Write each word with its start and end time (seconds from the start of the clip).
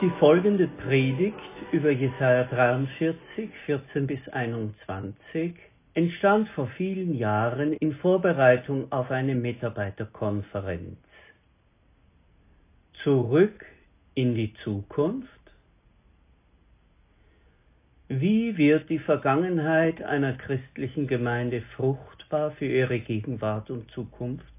Die 0.00 0.10
folgende 0.20 0.68
Predigt 0.68 1.34
über 1.72 1.90
Jesaja 1.90 2.44
43, 2.44 3.50
14 3.66 4.06
bis 4.06 4.28
21 4.28 5.56
entstand 5.94 6.48
vor 6.50 6.68
vielen 6.76 7.16
Jahren 7.16 7.72
in 7.72 7.92
Vorbereitung 7.94 8.92
auf 8.92 9.10
eine 9.10 9.34
Mitarbeiterkonferenz. 9.34 10.98
Zurück 13.02 13.66
in 14.14 14.36
die 14.36 14.54
Zukunft? 14.62 15.28
Wie 18.06 18.56
wird 18.56 18.90
die 18.90 19.00
Vergangenheit 19.00 20.00
einer 20.00 20.34
christlichen 20.34 21.08
Gemeinde 21.08 21.62
fruchtbar 21.74 22.52
für 22.52 22.66
ihre 22.66 23.00
Gegenwart 23.00 23.68
und 23.68 23.90
Zukunft? 23.90 24.57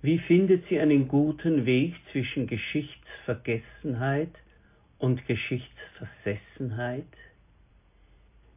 Wie 0.00 0.18
findet 0.18 0.68
sie 0.68 0.78
einen 0.78 1.08
guten 1.08 1.66
Weg 1.66 1.96
zwischen 2.12 2.46
Geschichtsvergessenheit 2.46 4.30
und 4.98 5.26
Geschichtsversessenheit? 5.26 7.04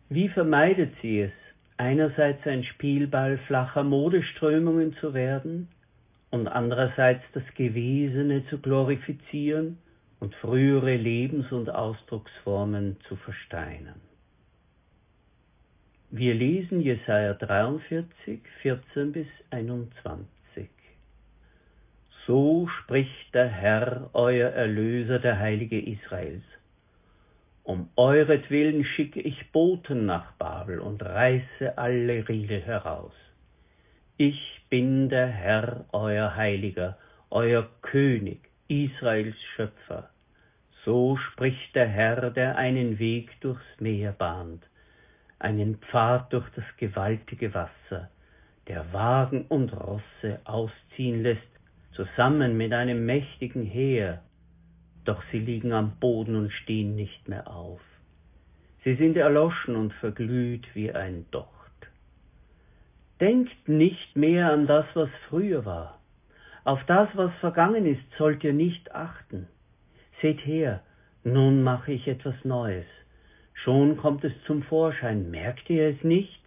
Wie 0.10 0.30
vermeidet 0.30 0.94
sie 1.02 1.22
es, 1.22 1.32
einerseits 1.78 2.46
ein 2.46 2.64
Spielball 2.64 3.40
flacher 3.48 3.84
Modeströmungen 3.84 4.94
zu 4.98 5.16
werden 5.16 5.68
und 6.30 6.48
andererseits 6.48 7.24
das 7.34 7.44
Gewesene 7.56 8.46
zu 8.48 8.60
glorifizieren 8.60 9.80
und 10.20 10.36
frühere 10.36 10.96
Lebens- 10.96 11.52
und 11.52 11.72
Ausdrucksformen 11.72 12.98
zu 13.08 13.16
versteinern? 13.16 14.00
Wir 16.12 16.36
lesen 16.36 16.82
Jesaja 16.82 17.34
43, 17.34 18.42
14 18.62 19.12
bis 19.12 19.28
21. 19.50 20.41
So 22.28 22.68
spricht 22.68 23.34
der 23.34 23.48
Herr, 23.48 24.10
euer 24.14 24.50
Erlöser, 24.50 25.18
der 25.20 25.40
Heilige 25.40 25.80
Israels. 25.80 26.44
Um 27.64 27.90
euretwillen 27.96 28.84
schicke 28.86 29.22
ich 29.22 29.52
Boten 29.52 30.06
nach 30.06 30.34
Babel 30.34 30.80
und 30.80 31.04
reiße 31.04 31.78
alle 31.78 32.28
Riegel 32.28 32.62
heraus. 32.62 33.14
Ich 34.18 34.62
bin 34.70 35.10
der 35.10 35.28
Herr, 35.28 35.86
euer 35.94 36.36
Heiliger, 36.36 36.98
euer 37.32 37.68
König, 37.82 38.50
Israels 38.68 39.42
Schöpfer. 39.56 40.10
So 40.86 41.18
spricht 41.18 41.76
der 41.76 41.88
Herr, 41.88 42.30
der 42.30 42.56
einen 42.58 43.00
Weg 43.00 43.40
durchs 43.42 43.66
Meer 43.80 44.12
bahnt, 44.12 44.64
einen 45.40 45.78
Pfad 45.78 46.34
durch 46.34 46.50
das 46.56 46.66
gewaltige 46.78 47.54
Wasser, 47.54 48.10
der 48.68 48.92
Wagen 48.94 49.46
und 49.50 49.74
Rosse 49.74 50.40
ausziehen 50.44 51.24
lässt 51.24 51.42
zusammen 51.94 52.58
mit 52.58 52.74
einem 52.74 53.06
mächtigen 53.06 53.64
Heer, 53.64 54.22
doch 55.06 55.22
sie 55.32 55.40
liegen 55.40 55.74
am 55.74 55.98
Boden 56.00 56.36
und 56.36 56.52
stehen 56.52 56.96
nicht 56.96 57.28
mehr 57.28 57.50
auf. 57.50 57.82
Sie 58.84 58.96
sind 58.96 59.18
erloschen 59.18 59.76
und 59.76 59.94
verglüht 59.94 60.66
wie 60.74 60.92
ein 60.92 61.26
Docht. 61.32 61.50
Denkt 63.20 63.68
nicht 63.68 64.16
mehr 64.16 64.52
an 64.52 64.66
das, 64.66 64.86
was 64.96 65.10
früher 65.30 65.66
war. 65.66 66.00
Auf 66.64 66.84
das, 66.86 67.10
was 67.14 67.34
vergangen 67.40 67.86
ist, 67.86 68.04
sollt 68.18 68.44
ihr 68.44 68.54
nicht 68.54 68.94
achten. 68.94 69.48
Seht 70.22 70.46
her, 70.46 70.82
nun 71.24 71.64
mache 71.64 71.92
ich 71.92 72.08
etwas 72.08 72.36
Neues. 72.44 72.86
Schon 73.54 73.98
kommt 73.98 74.24
es 74.24 74.34
zum 74.46 74.64
Vorschein. 74.64 75.30
Merkt 75.30 75.70
ihr 75.70 75.90
es 75.90 76.04
nicht? 76.04 76.42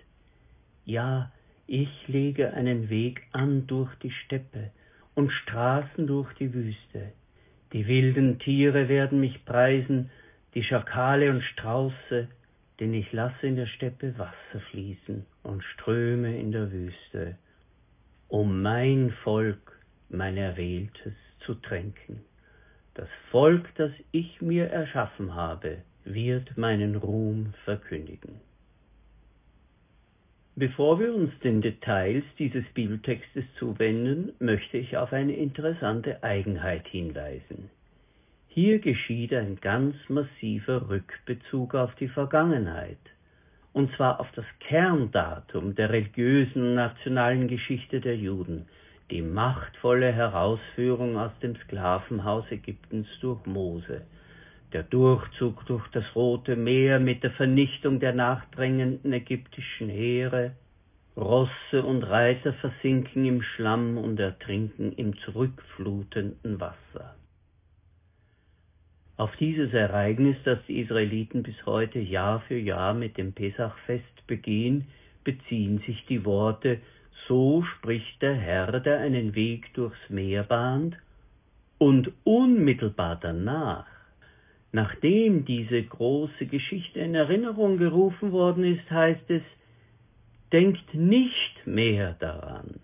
Ja, 0.85 1.31
ich 1.67 2.09
lege 2.09 2.53
einen 2.53 2.91
Weg 2.91 3.23
an 3.33 3.67
durch 3.67 3.95
die 3.97 4.11
Steppe 4.11 4.71
und 5.15 5.31
Straßen 5.31 6.07
durch 6.07 6.33
die 6.35 6.53
Wüste. 6.53 7.13
Die 7.73 7.87
wilden 7.87 8.39
Tiere 8.39 8.89
werden 8.89 9.21
mich 9.21 9.45
preisen, 9.45 10.11
die 10.55 10.63
Schakale 10.63 11.31
und 11.31 11.43
Strauße, 11.43 12.29
denn 12.81 12.95
ich 12.95 13.13
lasse 13.13 13.47
in 13.47 13.57
der 13.57 13.67
Steppe 13.67 14.17
Wasser 14.19 14.61
fließen 14.71 15.25
und 15.43 15.63
Ströme 15.63 16.39
in 16.39 16.53
der 16.53 16.71
Wüste, 16.71 17.37
um 18.29 18.63
mein 18.63 19.13
Volk, 19.23 19.79
mein 20.09 20.37
Erwähltes, 20.37 21.15
zu 21.41 21.55
tränken. 21.55 22.21
Das 22.95 23.09
Volk, 23.31 23.69
das 23.77 23.91
ich 24.13 24.41
mir 24.41 24.69
erschaffen 24.69 25.35
habe, 25.35 25.79
wird 26.05 26.57
meinen 26.57 26.97
Ruhm 26.97 27.55
verkündigen. 27.65 28.41
Bevor 30.57 31.01
wir 31.01 31.13
uns 31.13 31.37
den 31.41 31.63
Details 31.63 32.23
dieses 32.39 32.65
Bibeltextes 32.75 33.45
zuwenden, 33.59 34.35
möchte 34.39 34.79
ich 34.79 34.97
auf 34.97 35.13
eine 35.13 35.35
interessante 35.35 36.23
Eigenheit 36.23 36.87
hinweisen. 36.87 37.71
Hier 38.47 38.79
geschieht 38.79 39.35
ein 39.35 39.59
ganz 39.61 39.97
massiver 40.09 40.89
Rückbezug 40.89 41.75
auf 41.75 41.93
die 41.97 42.07
Vergangenheit, 42.07 43.01
und 43.73 43.93
zwar 43.97 44.21
auf 44.21 44.31
das 44.37 44.45
Kerndatum 44.61 45.75
der 45.75 45.91
religiösen 45.91 46.63
und 46.63 46.75
nationalen 46.77 47.49
Geschichte 47.49 48.01
der 48.01 48.17
Juden, 48.17 48.69
die 49.11 49.23
machtvolle 49.23 50.13
Herausführung 50.13 51.19
aus 51.19 51.33
dem 51.43 51.57
Sklavenhaus 51.57 52.49
Ägyptens 52.53 53.09
durch 53.21 53.45
Mose, 53.45 54.03
der 54.75 54.83
Durchzug 54.83 55.65
durch 55.67 55.87
das 55.93 56.05
Rote 56.17 56.57
Meer 56.57 56.99
mit 56.99 57.23
der 57.23 57.31
Vernichtung 57.31 58.01
der 58.01 58.13
nachdrängenden 58.13 59.13
ägyptischen 59.13 59.89
Heere, 59.89 60.57
Rosse 61.17 61.85
und 61.85 62.03
Reiter 62.03 62.53
versinken 62.55 63.25
im 63.25 63.41
Schlamm 63.41 63.97
und 63.97 64.19
ertrinken 64.19 64.93
im 64.93 65.17
zurückflutenden 65.19 66.61
Wasser. 66.61 67.15
Auf 69.17 69.37
dieses 69.37 69.73
Ereignis, 69.73 70.37
das 70.45 70.59
die 70.67 70.81
Israeliten 70.81 71.45
bis 71.45 71.55
heute 71.67 72.01
Jahr 72.01 72.41
für 72.41 72.59
Jahr 72.59 72.95
mit 72.95 73.17
dem 73.17 73.33
Pesachfest 73.33 74.27
begehen, 74.27 74.89
beziehen 75.23 75.79
sich 75.87 76.05
die 76.07 76.25
Worte 76.25 76.81
So 77.29 77.63
spricht 77.63 78.21
der 78.23 78.35
Herr, 78.35 78.81
der 78.81 78.99
einen 78.99 79.37
Weg 79.37 79.73
durchs 79.75 80.11
Meer 80.11 80.43
bahnt, 80.43 80.97
und 81.79 82.11
unmittelbar 82.25 83.17
danach 83.21 83.87
Nachdem 84.75 85.45
diese 85.45 85.81
große 85.85 86.47
Geschichte 86.47 86.99
in 86.99 87.15
Erinnerung 87.15 87.79
gerufen 87.79 88.33
worden 88.33 88.65
ist, 88.65 88.91
heißt 88.91 89.31
es, 89.31 89.43
denkt 90.51 90.93
nicht 90.95 91.65
mehr 91.65 92.15
daran. 92.15 92.81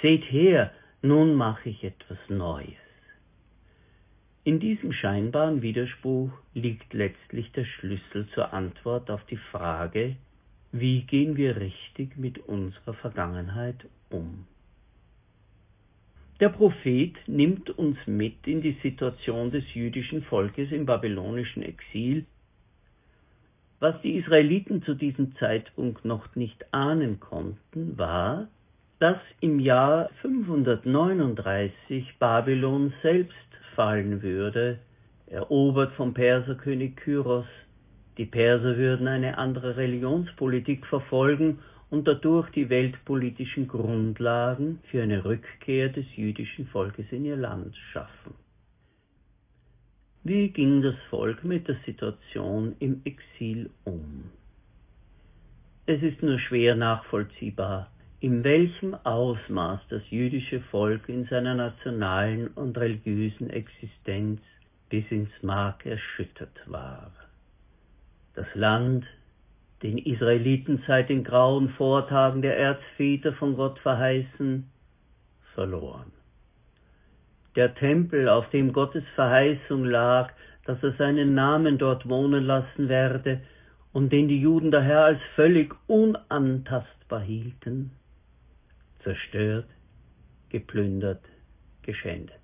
Seht 0.00 0.22
her, 0.30 0.70
nun 1.02 1.34
mache 1.34 1.70
ich 1.70 1.82
etwas 1.82 2.18
Neues. 2.28 2.78
In 4.44 4.60
diesem 4.60 4.92
scheinbaren 4.92 5.60
Widerspruch 5.60 6.30
liegt 6.54 6.94
letztlich 6.94 7.50
der 7.50 7.64
Schlüssel 7.64 8.28
zur 8.32 8.52
Antwort 8.52 9.10
auf 9.10 9.24
die 9.24 9.42
Frage, 9.50 10.14
wie 10.70 11.02
gehen 11.02 11.36
wir 11.36 11.56
richtig 11.56 12.16
mit 12.16 12.38
unserer 12.38 12.94
Vergangenheit 12.94 13.88
um. 14.08 14.46
Der 16.38 16.50
Prophet 16.50 17.14
nimmt 17.26 17.70
uns 17.70 17.96
mit 18.06 18.46
in 18.46 18.60
die 18.60 18.76
Situation 18.82 19.50
des 19.50 19.72
jüdischen 19.72 20.22
Volkes 20.22 20.70
im 20.70 20.84
babylonischen 20.84 21.62
Exil. 21.62 22.26
Was 23.80 23.98
die 24.02 24.16
Israeliten 24.16 24.82
zu 24.82 24.94
diesem 24.94 25.34
Zeitpunkt 25.36 26.04
noch 26.04 26.36
nicht 26.36 26.74
ahnen 26.74 27.20
konnten, 27.20 27.96
war, 27.96 28.48
dass 28.98 29.16
im 29.40 29.60
Jahr 29.60 30.10
539 30.20 32.18
Babylon 32.18 32.92
selbst 33.02 33.34
fallen 33.74 34.20
würde, 34.22 34.78
erobert 35.26 35.94
vom 35.94 36.12
Perserkönig 36.12 36.96
Kyros. 36.96 37.46
Die 38.18 38.26
Perser 38.26 38.76
würden 38.76 39.08
eine 39.08 39.38
andere 39.38 39.78
Religionspolitik 39.78 40.84
verfolgen 40.86 41.60
und 41.90 42.08
dadurch 42.08 42.50
die 42.50 42.68
weltpolitischen 42.68 43.68
Grundlagen 43.68 44.80
für 44.90 45.02
eine 45.02 45.24
Rückkehr 45.24 45.88
des 45.88 46.06
jüdischen 46.16 46.66
Volkes 46.66 47.06
in 47.10 47.24
ihr 47.24 47.36
Land 47.36 47.76
schaffen. 47.92 48.34
Wie 50.24 50.48
ging 50.48 50.82
das 50.82 50.96
Volk 51.08 51.44
mit 51.44 51.68
der 51.68 51.76
Situation 51.86 52.74
im 52.80 53.00
Exil 53.04 53.70
um? 53.84 54.24
Es 55.86 56.02
ist 56.02 56.20
nur 56.20 56.40
schwer 56.40 56.74
nachvollziehbar, 56.74 57.88
in 58.18 58.42
welchem 58.42 58.94
Ausmaß 58.94 59.80
das 59.88 60.02
jüdische 60.10 60.60
Volk 60.62 61.08
in 61.08 61.26
seiner 61.26 61.54
nationalen 61.54 62.48
und 62.48 62.76
religiösen 62.76 63.50
Existenz 63.50 64.40
bis 64.88 65.04
ins 65.10 65.30
Mark 65.42 65.86
erschüttert 65.86 66.58
war. 66.66 67.12
Das 68.34 68.46
Land 68.54 69.06
den 69.82 69.98
Israeliten 69.98 70.82
seit 70.86 71.08
den 71.08 71.24
grauen 71.24 71.68
Vortagen 71.70 72.42
der 72.42 72.56
Erzväter 72.56 73.32
von 73.34 73.56
Gott 73.56 73.78
verheißen, 73.80 74.70
verloren. 75.54 76.12
Der 77.56 77.74
Tempel, 77.74 78.28
auf 78.28 78.48
dem 78.50 78.72
Gottes 78.72 79.04
Verheißung 79.14 79.84
lag, 79.84 80.32
dass 80.64 80.82
er 80.82 80.92
seinen 80.92 81.34
Namen 81.34 81.78
dort 81.78 82.08
wohnen 82.08 82.44
lassen 82.44 82.88
werde 82.88 83.40
und 83.92 84.12
den 84.12 84.28
die 84.28 84.40
Juden 84.40 84.70
daher 84.70 85.04
als 85.04 85.20
völlig 85.34 85.74
unantastbar 85.86 87.20
hielten, 87.20 87.92
zerstört, 89.02 89.68
geplündert, 90.50 91.22
geschändet. 91.82 92.40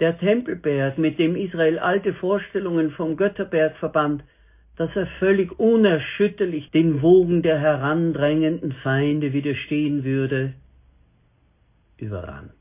Der 0.00 0.18
Tempelberg, 0.18 0.98
mit 0.98 1.20
dem 1.20 1.36
Israel 1.36 1.78
alte 1.78 2.14
Vorstellungen 2.14 2.90
vom 2.90 3.16
Götterberg 3.16 3.76
verband, 3.76 4.24
dass 4.76 4.94
er 4.96 5.06
völlig 5.18 5.58
unerschütterlich 5.58 6.70
den 6.70 7.02
Wogen 7.02 7.42
der 7.42 7.58
herandrängenden 7.58 8.72
Feinde 8.72 9.32
widerstehen 9.32 10.04
würde, 10.04 10.54
überrannt. 11.98 12.52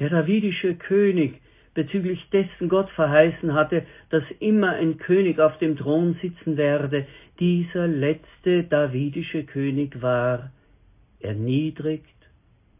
Der 0.00 0.10
davidische 0.10 0.74
König, 0.74 1.40
bezüglich 1.74 2.28
dessen 2.30 2.68
Gott 2.68 2.90
verheißen 2.90 3.54
hatte, 3.54 3.86
dass 4.10 4.24
immer 4.40 4.72
ein 4.72 4.98
König 4.98 5.38
auf 5.38 5.58
dem 5.58 5.76
Thron 5.76 6.18
sitzen 6.20 6.56
werde, 6.56 7.06
dieser 7.38 7.86
letzte 7.86 8.64
davidische 8.64 9.44
König 9.44 10.02
war 10.02 10.50
erniedrigt 11.20 12.06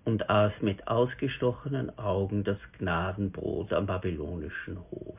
und 0.04 0.28
aß 0.30 0.52
mit 0.62 0.88
ausgestochenen 0.88 1.96
Augen 1.98 2.42
das 2.42 2.58
Gnadenbrot 2.78 3.72
am 3.72 3.86
babylonischen 3.86 4.78
Hof. 4.90 5.18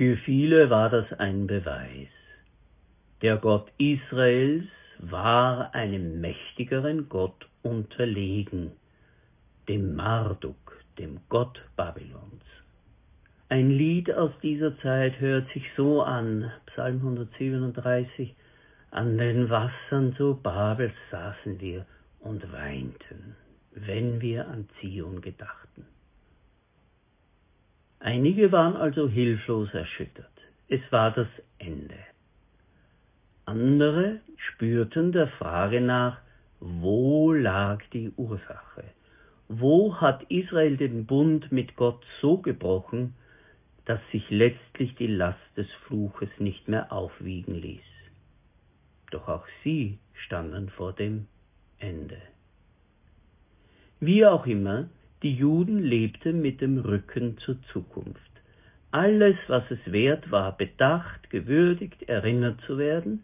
Für 0.00 0.16
viele 0.16 0.70
war 0.70 0.88
das 0.88 1.12
ein 1.18 1.46
Beweis. 1.46 2.08
Der 3.20 3.36
Gott 3.36 3.70
Israels 3.76 4.64
war 4.98 5.74
einem 5.74 6.22
mächtigeren 6.22 7.10
Gott 7.10 7.46
unterlegen, 7.62 8.72
dem 9.68 9.94
Marduk, 9.96 10.82
dem 10.98 11.20
Gott 11.28 11.60
Babylons. 11.76 12.46
Ein 13.50 13.72
Lied 13.72 14.10
aus 14.10 14.30
dieser 14.42 14.74
Zeit 14.78 15.20
hört 15.20 15.52
sich 15.52 15.64
so 15.76 16.00
an, 16.00 16.50
Psalm 16.72 16.96
137, 16.96 18.34
an 18.92 19.18
den 19.18 19.50
Wassern 19.50 20.16
zu 20.16 20.34
Babels 20.34 20.94
saßen 21.10 21.60
wir 21.60 21.84
und 22.20 22.50
weinten, 22.54 23.36
wenn 23.72 24.22
wir 24.22 24.48
an 24.48 24.66
Zion 24.80 25.20
gedachten. 25.20 25.84
Einige 28.00 28.50
waren 28.50 28.76
also 28.76 29.08
hilflos 29.08 29.72
erschüttert. 29.74 30.26
Es 30.68 30.80
war 30.90 31.10
das 31.10 31.28
Ende. 31.58 31.98
Andere 33.44 34.20
spürten 34.36 35.12
der 35.12 35.28
Frage 35.28 35.82
nach, 35.82 36.18
wo 36.60 37.32
lag 37.32 37.82
die 37.92 38.10
Ursache? 38.16 38.84
Wo 39.48 39.96
hat 39.96 40.22
Israel 40.30 40.78
den 40.78 41.04
Bund 41.04 41.52
mit 41.52 41.76
Gott 41.76 42.02
so 42.22 42.38
gebrochen, 42.38 43.14
dass 43.84 44.00
sich 44.12 44.30
letztlich 44.30 44.94
die 44.94 45.08
Last 45.08 45.56
des 45.56 45.70
Fluches 45.86 46.30
nicht 46.38 46.68
mehr 46.68 46.90
aufwiegen 46.92 47.54
ließ? 47.54 47.90
Doch 49.10 49.28
auch 49.28 49.46
sie 49.62 49.98
standen 50.14 50.70
vor 50.70 50.94
dem 50.94 51.26
Ende. 51.78 52.22
Wie 53.98 54.24
auch 54.24 54.46
immer, 54.46 54.88
die 55.22 55.34
Juden 55.34 55.82
lebten 55.82 56.40
mit 56.40 56.60
dem 56.60 56.78
Rücken 56.78 57.36
zur 57.38 57.56
Zukunft. 57.72 58.20
Alles, 58.90 59.36
was 59.48 59.64
es 59.70 59.92
wert 59.92 60.30
war, 60.30 60.56
bedacht, 60.56 61.30
gewürdigt, 61.30 62.08
erinnert 62.08 62.60
zu 62.66 62.78
werden, 62.78 63.22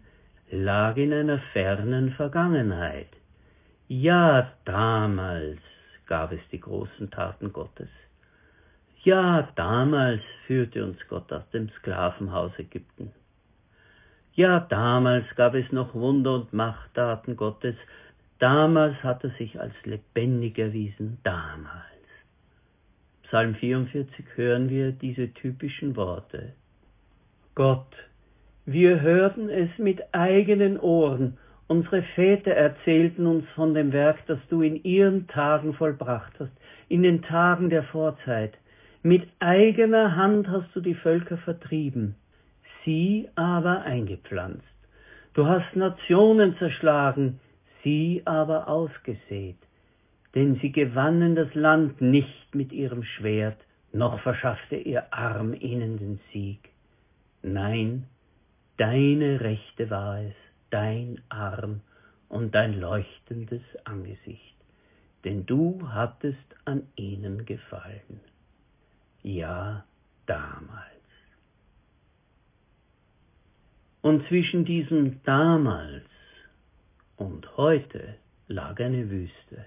lag 0.50 0.96
in 0.96 1.12
einer 1.12 1.38
fernen 1.52 2.12
Vergangenheit. 2.12 3.08
Ja, 3.88 4.52
damals 4.64 5.58
gab 6.06 6.32
es 6.32 6.40
die 6.52 6.60
großen 6.60 7.10
Taten 7.10 7.52
Gottes. 7.52 7.88
Ja, 9.02 9.48
damals 9.54 10.20
führte 10.46 10.84
uns 10.84 10.98
Gott 11.08 11.32
aus 11.32 11.48
dem 11.52 11.68
Sklavenhaus 11.78 12.52
Ägypten. 12.58 13.12
Ja, 14.34 14.60
damals 14.60 15.24
gab 15.36 15.54
es 15.54 15.70
noch 15.72 15.94
Wunder 15.94 16.34
und 16.34 16.52
Machttaten 16.52 17.36
Gottes, 17.36 17.76
damals 18.38 19.02
hat 19.02 19.24
er 19.24 19.30
sich 19.30 19.60
als 19.60 19.74
lebendig 19.84 20.58
erwiesen, 20.58 21.18
damals. 21.22 21.84
Psalm 23.24 23.54
44 23.54 24.24
hören 24.36 24.68
wir 24.70 24.92
diese 24.92 25.32
typischen 25.32 25.96
Worte. 25.96 26.52
Gott, 27.54 27.94
wir 28.64 29.00
hörten 29.00 29.48
es 29.48 29.70
mit 29.78 30.14
eigenen 30.14 30.78
Ohren 30.78 31.38
Unsere 31.68 32.02
Väter 32.14 32.52
erzählten 32.52 33.26
uns 33.26 33.44
von 33.56 33.74
dem 33.74 33.92
Werk, 33.92 34.24
das 34.28 34.38
du 34.48 34.62
in 34.62 34.84
ihren 34.84 35.26
Tagen 35.26 35.74
vollbracht 35.74 36.32
hast, 36.38 36.52
in 36.88 37.02
den 37.02 37.22
Tagen 37.22 37.70
der 37.70 37.82
Vorzeit. 37.82 38.54
Mit 39.02 39.26
eigener 39.40 40.14
Hand 40.14 40.48
hast 40.48 40.68
du 40.74 40.80
die 40.80 40.94
Völker 40.94 41.38
vertrieben, 41.38 42.14
sie 42.84 43.28
aber 43.34 43.82
eingepflanzt. 43.82 44.62
Du 45.34 45.46
hast 45.46 45.74
Nationen 45.74 46.56
zerschlagen, 46.58 47.40
sie 47.86 48.22
aber 48.24 48.66
ausgesät. 48.66 49.58
Denn 50.34 50.58
sie 50.60 50.72
gewannen 50.72 51.36
das 51.36 51.54
Land 51.54 52.00
nicht 52.00 52.52
mit 52.52 52.72
ihrem 52.72 53.04
Schwert, 53.04 53.58
noch 53.92 54.18
verschaffte 54.20 54.74
ihr 54.74 55.14
Arm 55.14 55.54
ihnen 55.54 55.96
den 55.96 56.18
Sieg. 56.32 56.68
Nein, 57.42 58.08
deine 58.76 59.40
Rechte 59.40 59.88
war 59.88 60.20
es 60.20 60.34
dein 60.70 61.20
Arm 61.28 61.80
und 62.28 62.56
dein 62.56 62.80
leuchtendes 62.80 63.62
Angesicht, 63.84 64.56
denn 65.24 65.46
du 65.46 65.88
hattest 65.88 66.56
an 66.64 66.82
ihnen 66.96 67.46
gefallen. 67.46 68.20
Ja, 69.22 69.84
damals. 70.26 70.90
Und 74.02 74.26
zwischen 74.26 74.64
diesem 74.64 75.22
damals 75.22 76.04
und 77.16 77.56
heute 77.56 78.16
lag 78.48 78.78
eine 78.80 79.10
Wüste. 79.10 79.66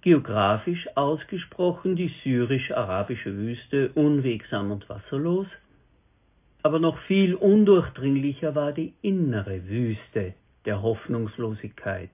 Geografisch 0.00 0.86
ausgesprochen 0.96 1.96
die 1.96 2.12
syrisch-arabische 2.22 3.34
Wüste 3.36 3.90
unwegsam 3.94 4.70
und 4.70 4.88
wasserlos, 4.88 5.46
aber 6.62 6.78
noch 6.78 6.98
viel 7.06 7.34
undurchdringlicher 7.34 8.54
war 8.54 8.72
die 8.72 8.94
innere 9.02 9.66
Wüste 9.68 10.34
der 10.64 10.82
Hoffnungslosigkeit, 10.82 12.10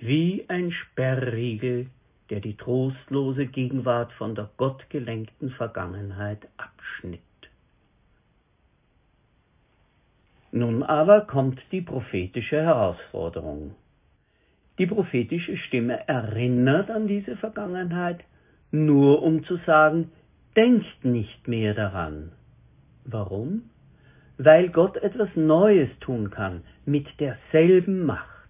wie 0.00 0.44
ein 0.48 0.72
Sperrriegel, 0.72 1.86
der 2.30 2.40
die 2.40 2.56
trostlose 2.56 3.46
Gegenwart 3.46 4.12
von 4.12 4.34
der 4.34 4.50
gottgelenkten 4.56 5.50
Vergangenheit 5.50 6.48
abschnitt. 6.56 7.20
Nun 10.52 10.82
aber 10.82 11.22
kommt 11.22 11.60
die 11.72 11.80
prophetische 11.80 12.62
Herausforderung. 12.62 13.74
Die 14.78 14.86
prophetische 14.86 15.56
Stimme 15.56 16.08
erinnert 16.08 16.90
an 16.90 17.06
diese 17.06 17.36
Vergangenheit, 17.36 18.24
nur 18.70 19.22
um 19.22 19.44
zu 19.44 19.56
sagen, 19.66 20.10
denkt 20.56 21.04
nicht 21.04 21.46
mehr 21.46 21.74
daran. 21.74 22.32
Warum? 23.04 23.70
weil 24.42 24.70
Gott 24.70 24.96
etwas 24.96 25.28
Neues 25.34 25.90
tun 26.00 26.30
kann 26.30 26.62
mit 26.86 27.06
derselben 27.20 28.06
Macht. 28.06 28.48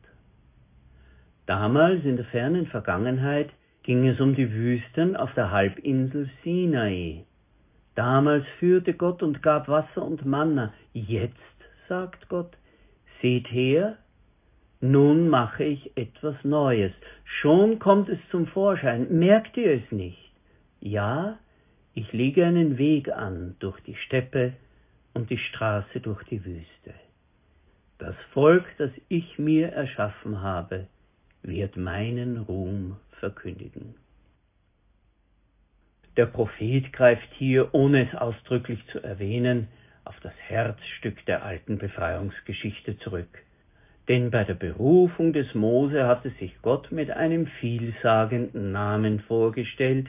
Damals 1.47 2.05
in 2.05 2.15
der 2.15 2.27
fernen 2.27 2.67
Vergangenheit 2.67 3.51
ging 3.83 4.07
es 4.07 4.21
um 4.21 4.37
die 4.37 4.53
Wüsten 4.53 5.17
auf 5.17 5.35
der 5.35 5.51
Halbinsel 5.51 6.31
Sinai. 6.45 7.25
Damals 7.97 8.47
führte 8.61 8.95
Gott 8.95 9.21
und 9.25 9.43
gab 9.43 9.67
Wasser 9.67 10.05
und 10.05 10.25
Manna. 10.25 10.73
Jetzt, 10.93 11.35
sagt 11.91 12.31
Gott, 12.31 12.57
seht 13.21 13.53
her, 13.53 13.99
nun 14.81 15.29
mache 15.29 15.65
ich 15.65 15.95
etwas 15.99 16.37
Neues. 16.43 16.93
Schon 17.25 17.79
kommt 17.79 18.09
es 18.09 18.19
zum 18.31 18.47
Vorschein. 18.47 19.19
Merkt 19.19 19.59
ihr 19.59 19.73
es 19.73 19.93
nicht? 19.93 20.33
Ja, 20.81 21.39
ich 21.93 22.11
lege 22.15 22.47
einen 22.47 22.79
Weg 22.79 23.11
an 23.13 23.57
durch 23.59 23.79
die 23.83 23.97
Steppe, 23.97 24.55
und 25.15 25.31
die 25.31 25.39
Straße 25.39 26.01
durch 26.01 26.23
die 26.25 26.45
Wüste. 26.45 26.95
Das 27.99 28.15
Volk, 28.33 28.65
das 28.79 28.91
ich 29.09 29.39
mir 29.39 29.69
erschaffen 29.69 30.41
habe, 30.41 30.87
wird 31.43 31.77
meinen 31.77 32.39
Ruhm 32.39 32.97
verkündigen. 33.19 33.95
Der 36.17 36.27
Prophet 36.27 36.93
greift 36.93 37.29
hier, 37.35 37.75
ohne 37.75 38.09
es 38.09 38.15
ausdrücklich 38.15 38.85
zu 38.87 39.03
erwähnen, 39.03 39.69
auf 40.05 40.19
das 40.21 40.35
Herzstück 40.49 41.25
der 41.27 41.45
alten 41.45 41.79
Befreiungsgeschichte 41.79 42.99
zurück. 42.99 43.45
Denn 44.09 44.31
bei 44.31 44.45
der 44.45 44.55
Berufung 44.55 45.33
des 45.33 45.55
Mose 45.55 46.07
hatte 46.07 46.31
sich 46.41 46.53
Gott 46.63 46.91
mit 46.91 47.11
einem 47.11 47.47
vielsagenden 47.47 48.73
Namen 48.73 49.21
vorgestellt, 49.21 50.09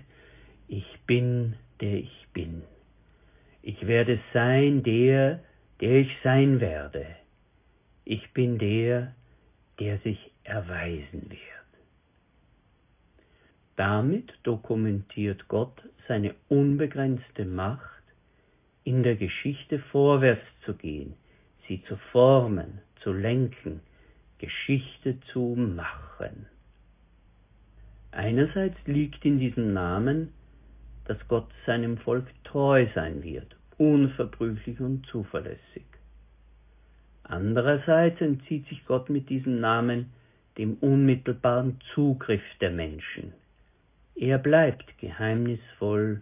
Ich 0.67 0.99
bin, 1.05 1.55
der 1.81 1.95
ich 1.95 2.27
bin. 2.33 2.63
Ich 3.61 3.85
werde 3.85 4.19
sein 4.33 4.83
der, 4.83 5.43
der 5.81 5.97
ich 5.97 6.17
sein 6.23 6.59
werde. 6.59 7.05
Ich 8.05 8.31
bin 8.33 8.57
der, 8.57 9.13
der 9.79 9.97
sich 9.99 10.31
erweisen 10.43 11.29
wird. 11.29 11.39
Damit 13.75 14.33
dokumentiert 14.43 15.47
Gott 15.47 15.81
seine 16.07 16.35
unbegrenzte 16.49 17.45
Macht, 17.45 18.00
in 18.83 19.03
der 19.03 19.15
Geschichte 19.15 19.79
vorwärts 19.79 20.45
zu 20.65 20.73
gehen, 20.73 21.13
sie 21.67 21.83
zu 21.83 21.97
formen, 22.11 22.79
zu 23.01 23.13
lenken, 23.13 23.81
Geschichte 24.39 25.19
zu 25.31 25.55
machen. 25.55 26.47
Einerseits 28.11 28.77
liegt 28.85 29.23
in 29.23 29.39
diesem 29.39 29.73
Namen, 29.73 30.29
dass 31.05 31.17
Gott 31.27 31.49
seinem 31.65 31.97
Volk 31.97 32.27
treu 32.43 32.87
sein 32.93 33.23
wird, 33.23 33.55
unverprüflich 33.77 34.79
und 34.79 35.05
zuverlässig. 35.05 35.85
Andererseits 37.23 38.19
entzieht 38.19 38.67
sich 38.67 38.85
Gott 38.85 39.09
mit 39.09 39.29
diesem 39.29 39.59
Namen 39.59 40.11
dem 40.57 40.75
unmittelbaren 40.81 41.79
Zugriff 41.93 42.43
der 42.59 42.71
Menschen. 42.71 43.33
Er 44.15 44.37
bleibt 44.37 44.97
geheimnisvoll, 44.97 46.21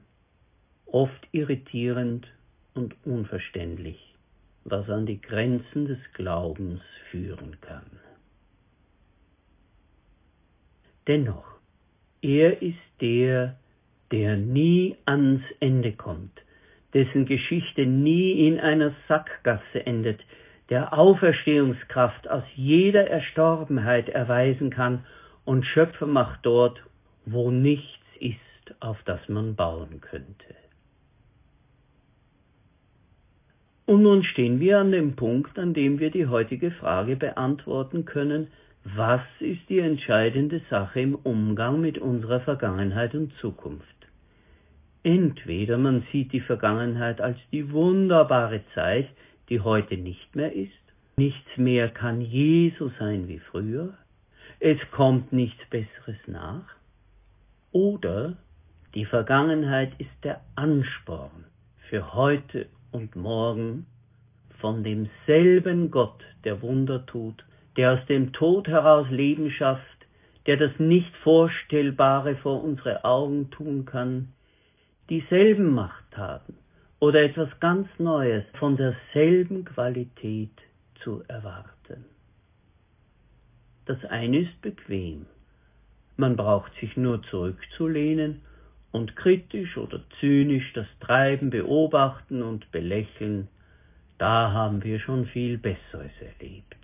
oft 0.85 1.27
irritierend 1.31 2.27
und 2.73 2.95
unverständlich, 3.05 4.15
was 4.63 4.89
an 4.89 5.05
die 5.05 5.21
Grenzen 5.21 5.87
des 5.87 5.99
Glaubens 6.13 6.81
führen 7.09 7.57
kann. 7.61 7.89
Dennoch, 11.07 11.45
er 12.21 12.61
ist 12.61 12.77
der, 13.01 13.57
der 14.11 14.37
nie 14.37 14.95
ans 15.05 15.41
Ende 15.59 15.93
kommt, 15.93 16.41
dessen 16.93 17.25
Geschichte 17.25 17.85
nie 17.85 18.47
in 18.47 18.59
einer 18.59 18.93
Sackgasse 19.07 19.85
endet, 19.85 20.19
der 20.69 20.93
Auferstehungskraft 20.93 22.29
aus 22.29 22.43
jeder 22.55 23.07
Erstorbenheit 23.07 24.09
erweisen 24.09 24.69
kann 24.69 25.05
und 25.45 25.65
Schöpfer 25.65 26.05
macht 26.05 26.45
dort, 26.45 26.83
wo 27.25 27.49
nichts 27.49 28.05
ist, 28.19 28.37
auf 28.79 29.01
das 29.03 29.27
man 29.29 29.55
bauen 29.55 30.01
könnte. 30.01 30.55
Und 33.89 34.03
nun 34.03 34.23
stehen 34.23 34.59
wir 34.59 34.77
an 34.77 34.91
dem 34.91 35.15
Punkt, 35.15 35.57
an 35.57 35.73
dem 35.73 35.97
wir 35.97 36.11
die 36.11 36.27
heutige 36.27 36.69
Frage 36.69 37.15
beantworten 37.15 38.05
können, 38.05 38.49
was 38.83 39.23
ist 39.39 39.67
die 39.67 39.79
entscheidende 39.79 40.61
Sache 40.69 40.99
im 40.99 41.15
Umgang 41.15 41.81
mit 41.81 41.97
unserer 41.97 42.39
Vergangenheit 42.39 43.15
und 43.15 43.33
Zukunft? 43.41 43.95
Entweder 45.01 45.79
man 45.79 46.03
sieht 46.11 46.33
die 46.33 46.39
Vergangenheit 46.39 47.19
als 47.19 47.39
die 47.51 47.71
wunderbare 47.71 48.61
Zeit, 48.75 49.07
die 49.49 49.61
heute 49.61 49.97
nicht 49.97 50.35
mehr 50.35 50.53
ist, 50.53 50.83
nichts 51.17 51.57
mehr 51.57 51.89
kann 51.89 52.21
je 52.21 52.71
so 52.77 52.91
sein 52.99 53.27
wie 53.27 53.39
früher, 53.39 53.95
es 54.59 54.77
kommt 54.91 55.33
nichts 55.33 55.65
Besseres 55.71 56.19
nach, 56.27 56.75
oder 57.71 58.37
die 58.93 59.05
Vergangenheit 59.05 59.93
ist 59.97 60.23
der 60.23 60.41
Ansporn 60.53 61.45
für 61.89 62.13
heute 62.13 62.67
und 62.91 63.15
morgen 63.15 63.85
von 64.59 64.83
demselben 64.83 65.91
Gott, 65.91 66.23
der 66.43 66.61
Wunder 66.61 67.05
tut, 67.05 67.45
der 67.77 67.93
aus 67.93 68.05
dem 68.07 68.33
Tod 68.33 68.67
heraus 68.67 69.07
Leben 69.09 69.51
schafft, 69.51 69.85
der 70.45 70.57
das 70.57 70.71
Nicht-Vorstellbare 70.79 72.35
vor 72.35 72.63
unsere 72.63 73.05
Augen 73.05 73.51
tun 73.51 73.85
kann, 73.85 74.33
dieselben 75.09 75.73
Machttaten 75.73 76.55
oder 76.99 77.23
etwas 77.23 77.49
ganz 77.59 77.87
Neues 77.97 78.43
von 78.57 78.75
derselben 78.77 79.65
Qualität 79.65 80.51
zu 81.03 81.23
erwarten. 81.27 82.05
Das 83.85 84.03
eine 84.05 84.39
ist 84.39 84.61
bequem. 84.61 85.25
Man 86.17 86.35
braucht 86.35 86.73
sich 86.79 86.97
nur 86.97 87.23
zurückzulehnen 87.23 88.41
und 88.91 89.15
kritisch 89.15 89.77
oder 89.77 90.01
zynisch 90.19 90.73
das 90.73 90.87
Treiben 90.99 91.49
beobachten 91.49 92.41
und 92.41 92.71
belächeln, 92.71 93.47
da 94.17 94.51
haben 94.51 94.83
wir 94.83 94.99
schon 94.99 95.25
viel 95.27 95.57
Besseres 95.57 96.11
erlebt. 96.19 96.75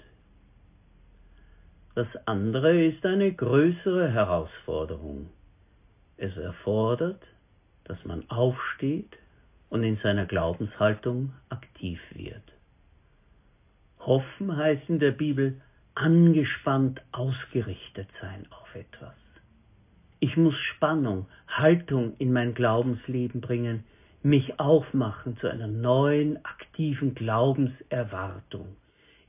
Das 1.96 2.08
andere 2.26 2.84
ist 2.84 3.06
eine 3.06 3.32
größere 3.32 4.12
Herausforderung. 4.12 5.30
Es 6.18 6.36
erfordert, 6.38 7.22
dass 7.86 8.04
man 8.06 8.30
aufsteht 8.30 9.18
und 9.70 9.84
in 9.84 9.98
seiner 9.98 10.26
Glaubenshaltung 10.26 11.34
aktiv 11.50 12.00
wird. 12.14 12.44
Hoffen 14.00 14.56
heißt 14.56 14.90
in 14.90 15.00
der 15.00 15.12
Bibel 15.12 15.62
angespannt 15.96 17.02
ausgerichtet 17.12 18.08
sein 18.22 18.46
auf 18.52 18.76
etwas. 18.76 19.16
Ich 20.20 20.38
muss 20.38 20.56
Spannung, 20.56 21.26
Haltung 21.48 22.14
in 22.18 22.32
mein 22.32 22.54
Glaubensleben 22.54 23.42
bringen, 23.42 23.84
mich 24.24 24.60
aufmachen 24.60 25.38
zu 25.38 25.48
einer 25.48 25.68
neuen, 25.68 26.44
aktiven 26.46 27.14
Glaubenserwartung, 27.14 28.76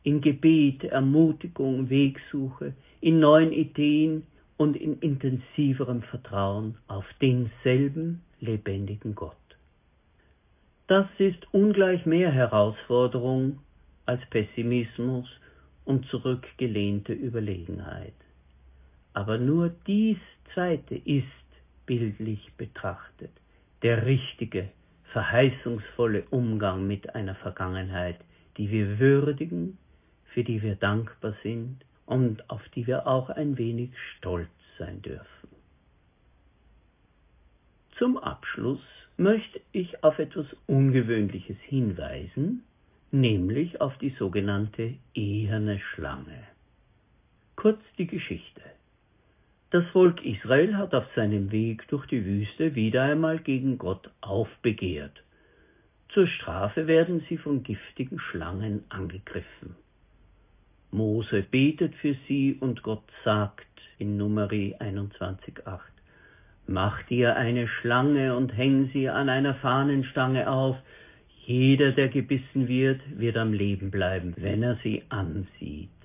in 0.02 0.21
Gebet, 0.21 0.85
Ermutigung, 0.85 1.90
Wegsuche, 1.90 2.73
in 3.00 3.21
neuen 3.21 3.52
Ideen 3.52 4.23
und 4.57 4.76
in 4.76 4.99
intensiverem 5.00 6.02
Vertrauen 6.02 6.78
auf 6.87 7.05
denselben 7.21 8.23
lebendigen 8.40 9.14
Gott. 9.14 9.37
Das 10.87 11.07
ist 11.19 11.52
ungleich 11.52 12.07
mehr 12.07 12.31
Herausforderung 12.31 13.59
als 14.07 14.25
Pessimismus 14.31 15.28
und 15.85 16.07
zurückgelehnte 16.07 17.12
Überlegenheit. 17.12 18.14
Aber 19.12 19.37
nur 19.38 19.73
dies 19.87 20.19
Zweite 20.54 20.96
ist, 20.96 21.26
bildlich 21.86 22.52
betrachtet, 22.56 23.30
der 23.82 24.06
richtige, 24.06 24.70
verheißungsvolle 25.12 26.24
Umgang 26.30 26.86
mit 26.86 27.14
einer 27.14 27.36
Vergangenheit, 27.36 28.18
die 28.56 28.70
wir 28.70 28.98
würdigen, 28.98 29.78
für 30.32 30.44
die 30.44 30.62
wir 30.62 30.74
dankbar 30.74 31.34
sind 31.42 31.78
und 32.04 32.48
auf 32.50 32.62
die 32.74 32.86
wir 32.86 33.06
auch 33.06 33.30
ein 33.30 33.56
wenig 33.58 33.90
stolz 34.16 34.50
sein 34.78 35.00
dürfen. 35.02 35.48
Zum 37.98 38.18
Abschluss 38.18 38.82
möchte 39.16 39.60
ich 39.72 40.04
auf 40.04 40.18
etwas 40.18 40.46
Ungewöhnliches 40.66 41.56
hinweisen, 41.62 42.62
nämlich 43.10 43.80
auf 43.80 43.96
die 43.98 44.14
sogenannte 44.18 44.94
eherne 45.14 45.80
Schlange. 45.80 46.46
Kurz 47.56 47.80
die 47.96 48.06
Geschichte. 48.06 48.60
Das 49.70 49.85
Volk 49.88 50.25
Israel 50.25 50.76
hat 50.76 50.94
auf 50.94 51.06
seinem 51.16 51.50
Weg 51.50 51.88
durch 51.88 52.06
die 52.06 52.25
Wüste 52.25 52.76
wieder 52.76 53.02
einmal 53.02 53.38
gegen 53.40 53.78
Gott 53.78 54.11
aufbegehrt. 54.20 55.25
Zur 56.11 56.28
Strafe 56.28 56.87
werden 56.87 57.25
sie 57.28 57.37
von 57.37 57.64
giftigen 57.64 58.20
Schlangen 58.20 58.85
angegriffen. 58.90 59.75
Mose 60.92 61.42
betet 61.42 61.96
für 61.96 62.14
sie 62.28 62.56
und 62.61 62.85
Gott 62.85 63.02
sagt 63.25 63.66
in 63.99 64.16
Numeri 64.16 64.76
21,8 64.78 65.80
Mach 66.68 67.02
dir 67.04 67.37
eine 67.37 67.66
Schlange 67.66 68.37
und 68.37 68.56
häng 68.56 68.90
sie 68.92 69.08
an 69.08 69.28
einer 69.28 69.54
Fahnenstange 69.54 70.49
auf. 70.49 70.76
Jeder, 71.44 71.92
der 71.92 72.08
gebissen 72.08 72.68
wird, 72.68 73.00
wird 73.18 73.37
am 73.37 73.52
Leben 73.52 73.90
bleiben, 73.90 74.35
wenn 74.37 74.62
er 74.62 74.76
sie 74.82 75.02
ansieht. 75.08 75.95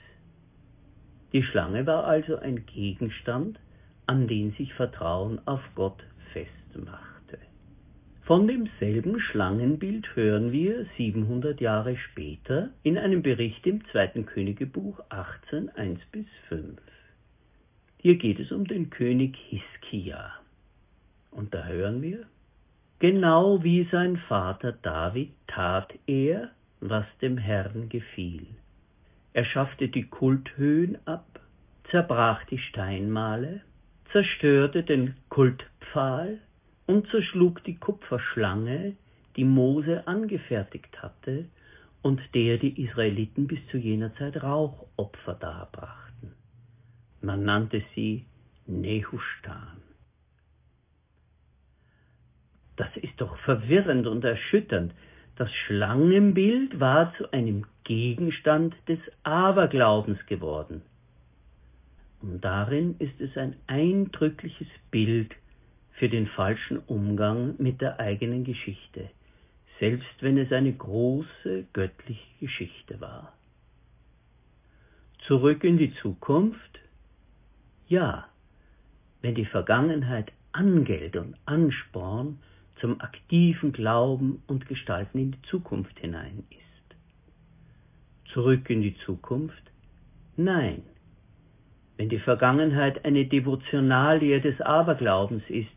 Die 1.34 1.44
Schlange 1.44 1.86
war 1.88 2.06
also 2.06 2.38
ein 2.38 2.66
Gegenstand, 2.66 3.60
an 4.06 4.28
den 4.28 4.52
sich 4.54 4.74
Vertrauen 4.74 5.40
auf 5.46 5.62
Gott 5.76 6.04
festmachte. 6.34 7.38
Von 8.24 8.48
demselben 8.48 9.20
Schlangenbild 9.20 10.16
hören 10.16 10.52
wir 10.52 10.86
700 10.98 11.62
Jahre 11.62 11.96
später 11.98 12.70
in 12.84 12.98
einem 12.98 13.22
Bericht 13.22 13.66
im 13.66 13.86
zweiten 13.88 14.26
Königebuch 14.26 15.00
18, 15.10 15.70
1 15.70 16.00
bis 16.12 16.26
5. 16.50 16.80
Hier 17.98 18.18
geht 18.18 18.40
es 18.40 18.52
um 18.52 18.66
den 18.66 18.90
König 18.90 19.38
Hiskia. 19.50 20.34
Und 21.32 21.54
da 21.54 21.66
hören 21.66 22.02
wir, 22.02 22.26
genau 23.00 23.64
wie 23.64 23.88
sein 23.92 24.18
Vater 24.18 24.74
David 24.74 25.32
tat 25.48 25.94
er, 26.08 26.52
was 26.82 27.06
dem 27.22 27.38
Herrn 27.38 27.90
gefiel. 27.90 28.48
Er 29.34 29.46
schaffte 29.46 29.88
die 29.88 30.08
Kulthöhen 30.08 30.98
ab, 31.08 31.40
zerbrach 31.90 32.44
die 32.46 32.58
Steinmale, 32.58 33.62
zerstörte 34.12 34.84
den 34.84 35.16
Kultpfahl 35.30 36.40
und 36.86 37.08
zerschlug 37.08 37.64
die 37.64 37.78
Kupferschlange, 37.78 38.96
die 39.38 39.46
Mose 39.46 40.06
angefertigt 40.08 41.02
hatte 41.02 41.46
und 42.02 42.20
der 42.34 42.58
die 42.58 42.84
Israeliten 42.84 43.48
bis 43.48 43.60
zu 43.70 43.78
jener 43.78 44.14
Zeit 44.16 44.42
Rauchopfer 44.44 45.36
darbrachten. 45.36 46.34
Man 47.22 47.44
nannte 47.44 47.84
sie 47.96 48.26
Nehustan. 48.66 49.78
Das 52.76 52.90
ist 52.98 53.14
doch 53.22 53.38
verwirrend 53.40 54.08
und 54.08 54.24
erschütternd. 54.24 54.94
Das 55.36 55.52
Schlangenbild 55.54 56.80
war 56.80 57.14
zu 57.16 57.32
einem 57.32 57.66
Gegenstand 57.92 58.74
des 58.88 59.00
Aberglaubens 59.24 60.26
geworden. 60.26 60.82
Und 62.22 62.40
darin 62.40 62.96
ist 63.00 63.20
es 63.20 63.36
ein 63.36 63.58
eindrückliches 63.68 64.70
Bild 64.92 65.36
für 65.92 66.08
den 66.08 66.28
falschen 66.28 66.78
Umgang 66.78 67.56
mit 67.58 67.82
der 67.82 68.00
eigenen 68.00 68.46
Geschichte, 68.46 69.10
selbst 69.82 70.16
wenn 70.22 70.38
es 70.38 70.54
eine 70.54 70.72
große 70.72 71.66
göttliche 71.74 72.30
Geschichte 72.40 73.02
war. 73.02 73.34
Zurück 75.28 75.66
in 75.66 75.78
die 75.78 75.94
Zukunft? 75.96 76.80
Ja, 77.90 78.30
wenn 79.22 79.36
die 79.36 79.46
Vergangenheit 79.46 80.32
Angeld 80.54 81.18
und 81.18 81.36
Ansporn 81.44 82.40
zum 82.80 83.02
aktiven 83.02 83.74
Glauben 83.74 84.42
und 84.48 84.70
Gestalten 84.70 85.18
in 85.20 85.32
die 85.34 85.42
Zukunft 85.42 86.00
hinein 86.00 86.46
ist. 86.52 86.61
Zurück 88.34 88.70
in 88.70 88.82
die 88.82 88.96
Zukunft? 89.06 89.64
Nein. 90.38 90.84
Wenn 91.98 92.10
die 92.10 92.20
Vergangenheit 92.20 93.04
eine 93.06 93.26
Devotionalie 93.26 94.40
des 94.40 94.60
Aberglaubens 94.62 95.44
ist, 95.50 95.70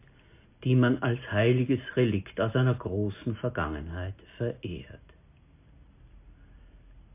die 0.63 0.75
man 0.75 1.03
als 1.03 1.21
heiliges 1.31 1.81
Relikt 1.97 2.41
aus 2.41 2.55
einer 2.55 2.75
großen 2.75 3.37
Vergangenheit 3.37 4.15
verehrt. 4.39 5.01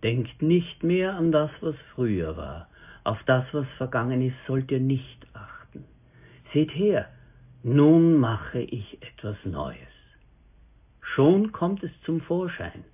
Denkt 0.04 0.42
nicht 0.42 0.84
mehr 0.84 1.16
an 1.16 1.32
das, 1.32 1.50
was 1.62 1.76
früher 1.96 2.38
war. 2.38 2.70
Auf 3.04 3.18
das, 3.26 3.46
was 3.54 3.68
vergangen 3.78 4.22
ist, 4.22 4.38
sollt 4.46 4.70
ihr 4.72 4.80
nicht 4.80 5.26
achten. 5.34 5.86
Seht 6.54 6.74
her, 6.76 7.10
nun 7.64 8.16
mache 8.16 8.60
ich 8.60 9.02
etwas 9.02 9.38
Neues. 9.46 9.78
Schon 11.02 11.52
kommt 11.52 11.84
es 11.84 11.92
zum 12.06 12.22
Vorschein. 12.22 12.86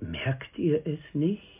Merkt 0.00 0.58
ihr 0.58 0.86
es 0.86 1.00
nicht? 1.12 1.59